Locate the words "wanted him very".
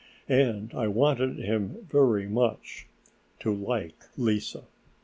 0.87-2.27